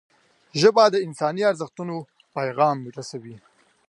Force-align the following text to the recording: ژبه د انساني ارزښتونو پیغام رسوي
ژبه 0.61 0.83
د 0.91 0.95
انساني 1.07 1.43
ارزښتونو 1.51 1.95
پیغام 2.35 2.77
رسوي 2.97 3.35